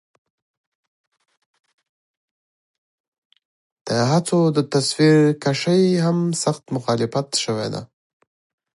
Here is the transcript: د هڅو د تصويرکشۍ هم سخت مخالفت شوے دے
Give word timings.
د 3.87 3.89
هڅو 4.11 4.39
د 4.55 4.57
تصويرکشۍ 4.73 5.83
هم 6.05 6.17
سخت 6.43 6.63
مخالفت 6.75 7.27
شوے 7.43 7.67
دے 7.73 7.81